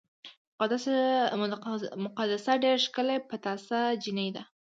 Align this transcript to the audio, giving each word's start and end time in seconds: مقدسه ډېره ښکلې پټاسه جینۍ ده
مقدسه 2.05 2.53
ډېره 2.63 2.81
ښکلې 2.85 3.17
پټاسه 3.29 3.79
جینۍ 4.01 4.29
ده 4.35 4.43